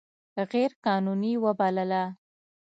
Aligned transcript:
غیر 0.51 0.71
قانوني 0.85 1.33
وبلله. 1.43 2.05